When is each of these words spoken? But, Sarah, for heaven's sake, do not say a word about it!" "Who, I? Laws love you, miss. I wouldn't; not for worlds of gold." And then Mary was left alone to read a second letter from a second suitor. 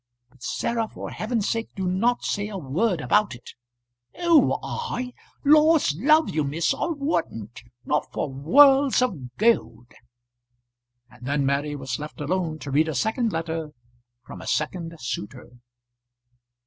But, 0.31 0.41
Sarah, 0.41 0.87
for 0.87 1.11
heaven's 1.11 1.47
sake, 1.47 1.69
do 1.75 1.85
not 1.85 2.23
say 2.23 2.47
a 2.49 2.57
word 2.57 3.01
about 3.01 3.35
it!" 3.35 3.51
"Who, 4.19 4.57
I? 4.63 5.13
Laws 5.45 5.95
love 5.95 6.27
you, 6.33 6.43
miss. 6.43 6.73
I 6.73 6.87
wouldn't; 6.87 7.61
not 7.85 8.11
for 8.11 8.27
worlds 8.33 9.03
of 9.03 9.37
gold." 9.37 9.91
And 11.11 11.27
then 11.27 11.45
Mary 11.45 11.75
was 11.75 11.99
left 11.99 12.19
alone 12.19 12.57
to 12.61 12.71
read 12.71 12.87
a 12.87 12.95
second 12.95 13.31
letter 13.31 13.73
from 14.25 14.41
a 14.41 14.47
second 14.47 14.95
suitor. 14.99 15.51